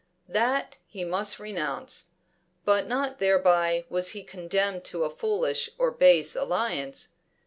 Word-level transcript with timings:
That, 0.27 0.77
he 0.87 1.03
must 1.03 1.37
renounce. 1.37 2.07
But 2.65 2.87
not 2.87 3.19
thereby 3.19 3.85
was 3.87 4.09
he 4.17 4.23
condemned 4.23 4.83
to 4.85 5.03
a 5.03 5.11
foolish 5.15 5.69
or 5.77 5.91
base 5.91 6.35
alliance. 6.35 7.09